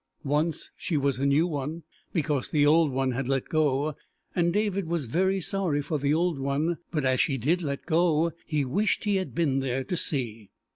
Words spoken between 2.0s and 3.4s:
because the old one had